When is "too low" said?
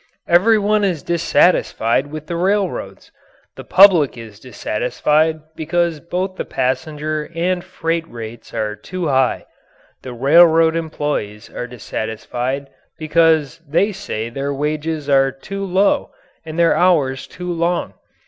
15.31-16.09